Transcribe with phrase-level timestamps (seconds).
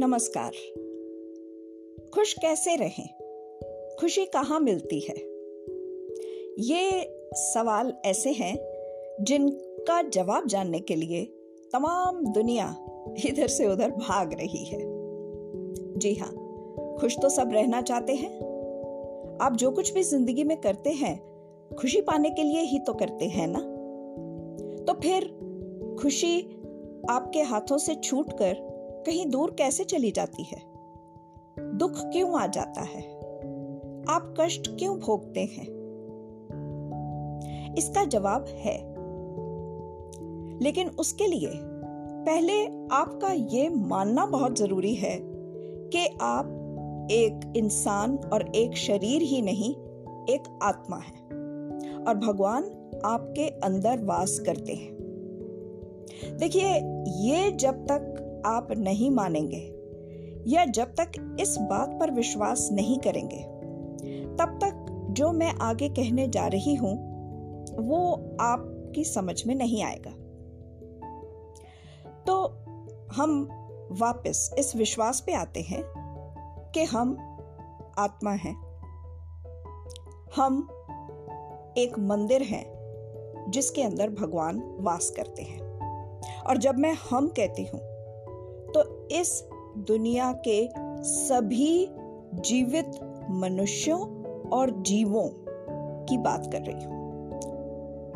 [0.00, 0.50] नमस्कार।
[2.14, 3.08] खुश कैसे रहें?
[4.00, 5.14] खुशी कहाँ मिलती है?
[6.58, 8.58] ये सवाल ऐसे हैं
[9.20, 11.24] जिनका जवाब जानने के लिए
[11.72, 12.76] तमाम दुनिया
[13.26, 14.78] इधर से उधर भाग रही है।
[15.98, 16.32] जी हाँ
[17.00, 18.36] खुश तो सब रहना चाहते हैं।
[19.42, 21.22] आप जो कुछ भी ज़िंदगी में करते हैं,
[21.74, 23.60] खुशी पाने के लिए ही तो करते हैं ना?
[24.84, 25.24] तो फिर
[26.02, 26.40] खुशी
[27.10, 28.69] आपके हाथों से छूटकर
[29.06, 30.62] कहीं दूर कैसे चली जाती है?
[31.78, 33.02] दुख क्यों आ जाता है?
[34.08, 35.80] आप कष्ट क्यों भोगते हैं?
[37.78, 38.90] इसका जवाब है।
[40.58, 41.50] लेकिन उसके लिए
[42.26, 45.20] पहले आपका ये मानना बहुत ज़रूरी है
[45.92, 46.56] कि आप
[47.10, 49.74] एक इंसान और एक शरीर ही नहीं,
[50.34, 51.26] एक आत्मा है
[52.04, 52.64] और भगवान
[53.04, 55.00] आपके अंदर वास करते हैं।
[56.36, 56.68] देखिए,
[57.26, 58.09] ये जब तक
[58.46, 59.80] आप नहीं मानेंगे
[60.46, 63.42] या जब तक इस बात पर विश्वास नहीं करेंगे,
[64.36, 66.94] तब तक जो मैं आगे कहने जा रही हूँ,
[67.76, 70.10] वो आपकी समझ में नहीं आएगा।
[72.26, 72.42] तो
[73.12, 73.48] हम
[73.92, 75.82] वापस इस विश्वास पे आते हैं
[76.74, 77.10] कि हम
[77.98, 78.56] आत्मा हैं।
[80.36, 80.68] हम
[81.78, 82.64] एक मंदिर हैं
[83.48, 85.60] जिसके अंदर भगवान वास करते हैं।
[86.40, 87.89] और जब मैं हम कहती हूँ
[89.12, 90.68] इस दुनिया के
[91.02, 91.88] सभी
[92.34, 92.90] जीवित
[93.30, 94.00] मनुष्यों
[94.48, 95.28] और जीवों
[96.04, 97.00] की बात कर रही हूँ।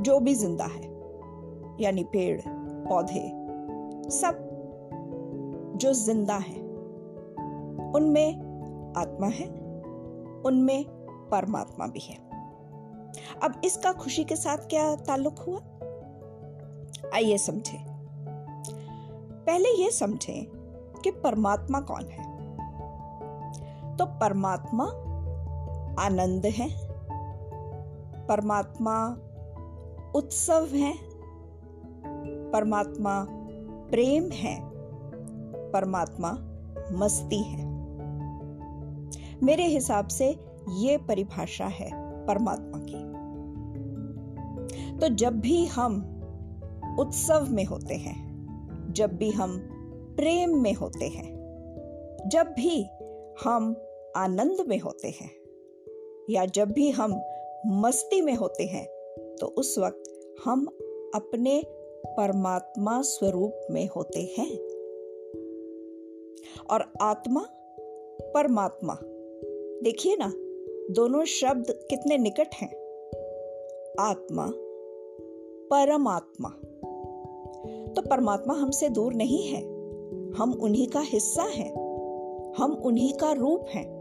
[0.00, 0.82] जो भी ज़िंदा है,
[1.80, 2.40] यानी पेड़,
[2.88, 3.30] पौधे,
[4.10, 4.50] सब
[5.76, 6.60] जो ज़िंदा है,
[7.92, 8.34] उनमें
[8.96, 9.46] आत्मा है,
[10.46, 10.84] उनमें
[11.30, 12.16] परमात्मा भी है।
[13.42, 15.60] अब इसका खुशी के साथ क्या ताल्लुक हुआ?
[17.14, 17.78] आइए समझे।
[19.46, 20.63] पहले यह समझें
[21.04, 22.34] कि परमात्मा कौन है?
[23.96, 24.84] तो परमात्मा
[26.02, 26.68] आनंद है,
[28.26, 29.18] परमात्मा
[30.14, 30.94] उत्सव है,
[32.50, 33.26] परमात्मा
[33.90, 34.60] प्रेम है,
[35.70, 36.38] परमात्मा
[36.92, 37.64] मस्ती है।
[39.42, 40.40] मेरे हिसाब से
[40.72, 41.90] ये परिभाषा है
[42.26, 43.14] परमात्मा की।
[44.98, 46.20] तो जब भी हम
[46.98, 48.24] उत्सव में होते हैं,
[48.92, 49.73] जब भी हम
[50.16, 51.34] प्रेम में होते हैं।
[52.26, 52.86] जब भी
[53.44, 53.76] हम
[54.16, 55.30] आनंद में होते हैं
[56.30, 57.22] या जब भी हम
[57.66, 58.86] मस्ती में होते हैं
[59.40, 60.02] तो उस वक्त
[60.44, 60.66] हम
[61.14, 61.62] अपने
[62.06, 64.58] परमात्मा स्वरूप में होते हैं।
[66.70, 67.46] और आत्मा,
[68.34, 68.98] परमात्मा,
[69.82, 70.32] देखिए ना,
[70.94, 72.70] दोनों शब्द कितने निकट हैं।
[74.00, 74.52] आत्मा,
[75.70, 76.48] परमात्मा।
[77.92, 79.73] तो परमात्मा हमसे दूर नहीं है।
[80.38, 81.72] हम उन्हीं का हिस्सा हैं।
[82.58, 83.94] हम उन्हीं का रूप हैं।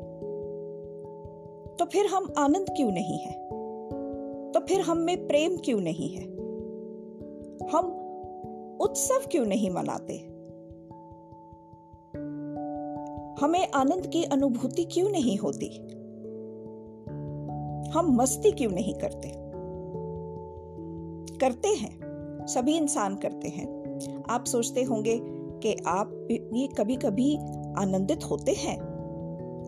[1.80, 3.50] तो फिर हम आनंद क्यों नहीं है?
[4.52, 6.24] तो फिर हम में प्रेम क्यों नहीं है?
[7.70, 7.86] हम
[8.82, 10.14] उत्सव क्यों नहीं मनाते?
[13.46, 15.68] हमें आनंद की अनुभूति क्यों नहीं होती?
[17.90, 19.34] हम मस्ती क्यों नहीं करते?
[21.38, 22.00] करते हैं।
[22.48, 23.84] सभी इंसान करते हैं।
[24.30, 27.36] आप सोचते होंगे कि आप भी कभी कभी
[27.78, 28.94] आनंदित होते हैं।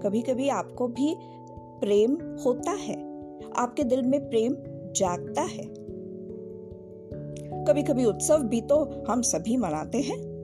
[0.04, 1.18] कभी कभी आपको भी
[1.80, 2.12] प्रेम
[2.46, 2.96] होता है।
[3.58, 4.56] आपके दिल में प्रेम
[4.92, 5.86] जागता है।
[7.66, 10.36] कभी कभी उत्सव भी तो हम सभी मनाते हैं।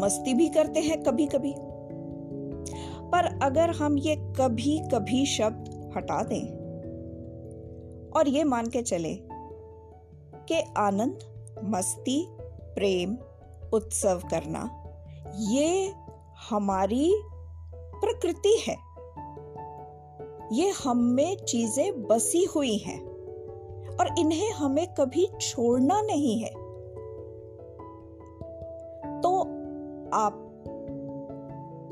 [0.00, 1.54] मस्ती भी करते हैं कभी कभी
[3.04, 6.64] पर अगर हम ये कभी कभी शब्द हटा दें
[8.16, 9.14] और ये मान के चले
[10.48, 11.18] कि आनंद,
[11.64, 12.26] मस्ती
[12.74, 13.16] प्रेम,
[13.72, 14.84] उत्सव करना,
[15.38, 15.94] ये
[16.50, 17.22] हमारी
[17.74, 18.76] प्रकृति है।
[20.52, 23.00] ये हम में चीज़ें बसी हुई हैं
[23.96, 26.50] और इन्हें हमें कभी छोड़ना नहीं है।
[29.20, 29.40] तो
[30.14, 30.50] आप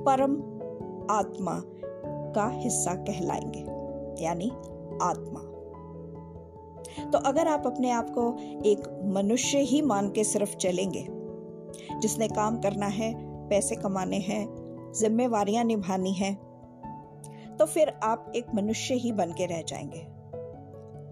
[0.06, 0.32] परम
[1.10, 1.62] आत्मा
[2.34, 3.60] का हिस्सा कहलाएँगे,
[4.24, 4.50] यानी
[5.02, 5.51] आत्मा।
[7.12, 8.36] तो अगर आप अपने आप को
[8.66, 11.06] एक मनुष्य ही मान के सिर्फ़ चलेंगे,
[11.98, 13.14] जिसने काम करना है,
[13.48, 14.46] पैसे कमाने हैं,
[14.98, 16.34] जिम्मेवारियाँ निभानी है
[17.58, 20.06] तो फिर आप एक मनुष्य ही बन के रह जाएँगे।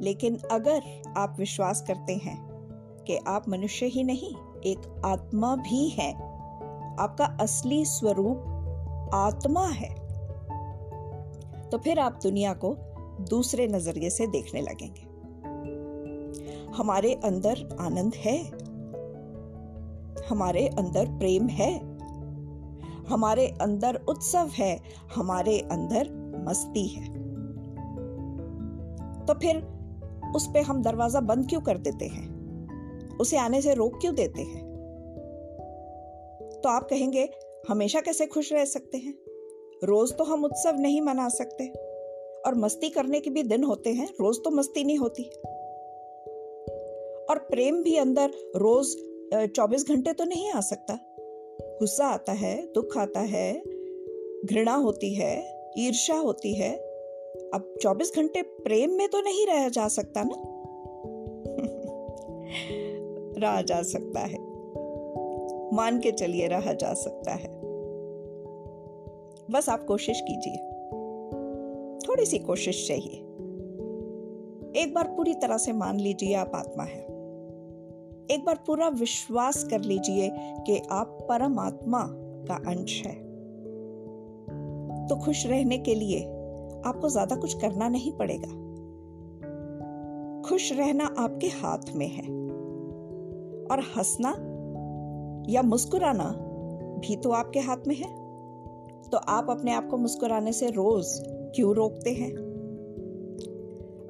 [0.04, 0.82] लेकिन अगर
[1.16, 2.38] आप विश्वास करते हैं
[3.06, 6.12] कि आप मनुष्य ही नहीं, एक आत्मा भी है,
[7.00, 9.94] आपका असली स्वरूप आत्मा है
[11.70, 12.74] तो फिर आप दुनिया को
[13.30, 15.09] दूसरे नज़रिए से देखने लगेंगे।
[16.74, 18.44] हमारे अंदर आनंद है।
[20.28, 21.78] हमारे अंदर प्रेम है।
[23.06, 24.80] हमारे अंदर उत्सव है।
[25.14, 27.30] हमारे अंदर मस्ती है।
[29.26, 29.80] तो फिर
[30.36, 32.40] उस पे हम दरवाज़ा बंद क्यों कर देते हैं?
[33.18, 34.70] उसे आने से रोक क्यों देते हैं?
[36.64, 37.30] तो आप कहेंगे,
[37.68, 39.14] हमेशा कैसे खुश रह सकते हैं?
[39.84, 41.68] रोज तो हम उत्सव नहीं मना सकते।
[42.46, 45.30] और मस्ती करने के भी दिन होते हैं, रोज तो मस्ती नहीं होती।
[47.30, 48.96] और प्रेम भी अंदर रोज
[49.34, 50.98] चौबीस घंटे तो नहीं आ सकता।
[51.60, 53.62] गुस्सा आता है, दुख आता है,
[54.44, 56.90] घृणा होती है ईर्षा होती है।
[57.54, 60.34] अब 24 घंटे प्रेम में तो नहीं रह जा सकता ना?
[63.40, 64.38] रहा जा सकता है।
[65.74, 67.60] मान के चलिए रहा जा सकता है।
[69.50, 70.56] बस आप कोशिश कीजिए।
[72.08, 73.16] थोड़ी सी कोशिश चाहिए।
[74.82, 77.09] एक बार पूरी तरह से मान लीजिए आप आत्मा है।
[78.30, 82.06] एक बार पूरा विश्वास कर लीजिए कि आप परमात्मा
[82.48, 83.14] का अंश है।
[85.06, 86.20] तो खुश रहने के लिए
[86.86, 88.48] आपको ज़्यादा कुछ करना नहीं पड़ेगा।
[90.48, 92.22] खुश रहना आपके हाथ में है।
[93.66, 94.30] और हंसना
[95.48, 96.32] या मुस्कुराना
[96.98, 98.08] भी तो आपके हाथ में है।
[99.10, 101.06] तो आप अपने आप को मुस्कुराने से रोज
[101.54, 102.32] क्यों रोकते हैं?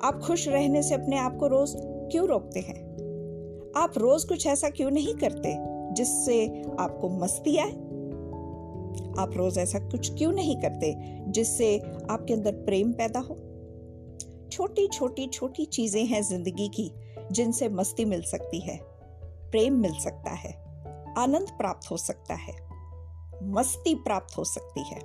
[0.02, 2.89] आप खुश रहने से अपने आप को रोज क्यों रोकते हैं?
[3.76, 5.56] आप रोज कुछ ऐसा क्यों नहीं करते
[5.94, 7.70] जिससे आपको मस्ती आए?
[9.18, 10.94] आप रोज ऐसा कुछ क्यों नहीं करते
[11.28, 11.78] जिससे
[12.10, 13.36] आपके अंदर प्रेम पैदा हो?
[14.52, 16.90] छोटी छोटी छोटी चीज़ें हैं ज़िंदगी की
[17.32, 18.78] जिनसे मस्ती मिल सकती है,
[19.50, 20.52] प्रेम मिल सकता है,
[21.18, 22.54] आनंद प्राप्त हो सकता है,
[23.42, 25.00] मस्ती प्राप्त हो सकती है।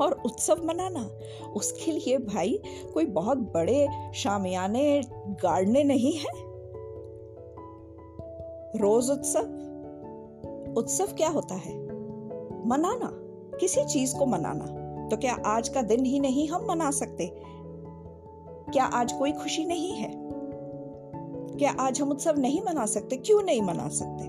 [0.00, 1.04] और उत्सव मनाना,
[1.52, 2.60] उसके लिए भाई
[2.94, 6.47] कोई बहुत बड़े शामियाने, गाड़ने नहीं है?
[8.76, 9.40] रोज उत्सव?
[10.76, 11.82] उत्सव क्या होता है?
[12.68, 13.10] मनाना,
[13.56, 14.64] किसी चीज़ को मनाना।
[15.08, 17.26] तो क्या आज का दिन ही नहीं हम मना सकते?
[18.72, 20.12] क्या आज कोई खुशी नहीं है?
[21.56, 23.16] क्या आज हम उत्सव नहीं मना सकते?
[23.16, 24.24] क्यों नहीं मना सकते?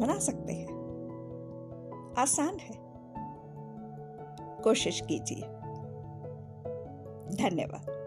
[0.00, 0.80] मना सकते हैं।
[2.18, 2.80] आसान है।
[4.62, 5.40] कोशिश कीजिए।
[7.36, 7.99] धन्यवाद।